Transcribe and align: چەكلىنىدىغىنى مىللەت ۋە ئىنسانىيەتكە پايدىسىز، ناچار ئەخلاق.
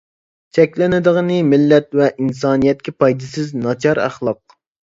چەكلىنىدىغىنى 0.57 1.37
مىللەت 1.51 1.99
ۋە 2.01 2.09
ئىنسانىيەتكە 2.15 2.97
پايدىسىز، 3.05 3.55
ناچار 3.67 4.03
ئەخلاق. 4.09 4.61